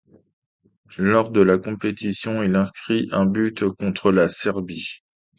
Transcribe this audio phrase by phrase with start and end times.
[0.97, 5.03] Lors de la compétition, il inscrit un but contre la Serbie.